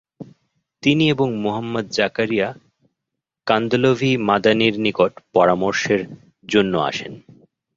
[0.83, 2.47] তিনি এবং মুহাম্মদ জাকারিয়া
[3.47, 6.01] কান্ধলভি মাদানির নিকট পরামর্শের
[6.49, 7.13] জন্য আসেন।